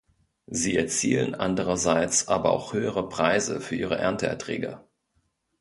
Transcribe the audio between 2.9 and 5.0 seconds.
Preise für ihre Ernteerträge.